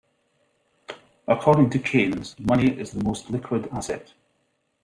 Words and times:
According 1.27 1.69
to 1.69 1.77
Keynes, 1.77 2.35
money 2.39 2.69
is 2.75 2.89
the 2.91 3.03
most 3.03 3.29
liquid 3.29 3.69
asset. 3.71 4.11